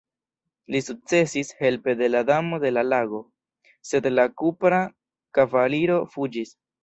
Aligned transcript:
Li 0.75 0.79
sukcesis, 0.85 1.51
helpe 1.59 1.93
de 1.99 2.07
la 2.13 2.21
Damo 2.29 2.59
de 2.63 2.71
la 2.73 2.85
Lago, 2.87 3.21
sed 3.89 4.09
la 4.15 4.27
Kupra 4.43 4.79
Kavaliro 5.39 6.01
fuĝis. 6.15 6.57